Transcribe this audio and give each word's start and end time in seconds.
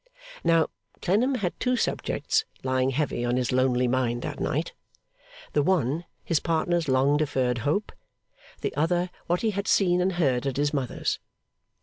Now, 0.43 0.69
Clennam 1.03 1.35
had 1.35 1.59
two 1.59 1.77
subjects 1.77 2.43
lying 2.63 2.89
heavy 2.89 3.23
on 3.23 3.37
his 3.37 3.51
lonely 3.51 3.87
mind 3.87 4.23
that 4.23 4.39
night; 4.39 4.73
the 5.53 5.61
one, 5.61 6.05
his 6.23 6.39
partner's 6.39 6.87
long 6.87 7.17
deferred 7.17 7.59
hope; 7.59 7.91
the 8.61 8.73
other, 8.75 9.11
what 9.27 9.41
he 9.41 9.51
had 9.51 9.67
seen 9.67 10.01
and 10.01 10.13
heard 10.13 10.47
at 10.47 10.57
his 10.57 10.73
mother's. 10.73 11.19